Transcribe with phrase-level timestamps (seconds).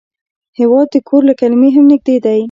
[0.59, 2.39] هېواد د کور له کلمې هم نږدې دی.